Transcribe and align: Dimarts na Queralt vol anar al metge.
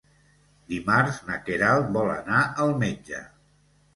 Dimarts 0.71 1.19
na 1.27 1.35
Queralt 1.49 1.91
vol 1.97 2.09
anar 2.15 2.39
al 2.65 2.75
metge. 2.87 3.21